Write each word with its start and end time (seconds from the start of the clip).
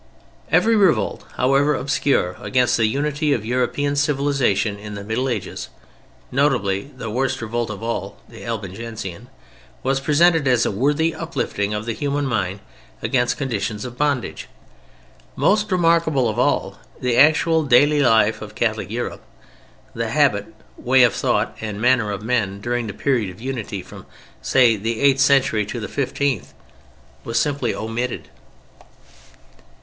Every 0.51 0.75
revolt, 0.75 1.25
however 1.37 1.75
obscure, 1.75 2.35
against 2.41 2.75
the 2.75 2.87
unity 2.87 3.33
of 3.33 3.45
European 3.45 3.95
civilization 3.95 4.79
in 4.79 4.95
the 4.95 5.03
Middle 5.03 5.29
Ages 5.29 5.69
(notably 6.31 6.89
the 6.97 7.11
worst 7.11 7.39
revolt 7.39 7.69
of 7.69 7.83
all, 7.83 8.17
the 8.27 8.43
Albigensian), 8.43 9.27
was 9.83 9.99
presented 9.99 10.47
as 10.47 10.65
a 10.65 10.71
worthy 10.71 11.13
uplifting 11.13 11.75
of 11.75 11.85
the 11.85 11.93
human 11.93 12.25
mind 12.25 12.61
against 13.03 13.37
conditions 13.37 13.85
of 13.85 13.95
bondage. 13.99 14.47
Most 15.35 15.71
remarkable 15.71 16.27
of 16.27 16.39
all, 16.39 16.79
the 16.99 17.15
actual 17.15 17.61
daily 17.61 17.99
life 18.01 18.41
of 18.41 18.55
Catholic 18.55 18.89
Europe, 18.89 19.21
the 19.93 20.09
habit, 20.09 20.47
way 20.79 21.03
of 21.03 21.13
thought 21.13 21.55
and 21.61 21.79
manner 21.79 22.09
of 22.09 22.23
men, 22.23 22.59
during 22.59 22.87
the 22.87 22.93
period 22.93 23.29
of 23.29 23.39
unity—from, 23.39 24.07
say, 24.41 24.77
the 24.77 24.99
eighth 24.99 25.19
century 25.21 25.63
to 25.67 25.79
the 25.79 25.87
fifteenth—was 25.87 27.37
simply 27.39 27.75
omitted! 27.75 28.29